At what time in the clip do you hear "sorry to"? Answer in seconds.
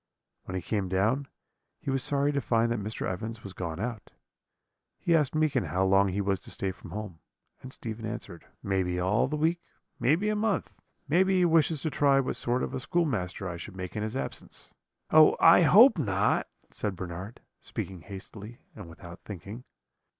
2.03-2.41